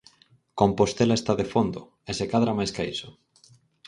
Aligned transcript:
Compostela 0.59 1.15
está 1.17 1.33
de 1.39 1.47
fondo, 1.53 1.81
e 2.09 2.11
se 2.17 2.25
cadra 2.31 2.57
máis 2.59 2.71
ca 2.75 2.83
iso. 2.93 3.09